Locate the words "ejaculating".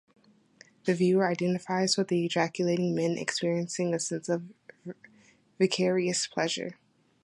2.25-2.95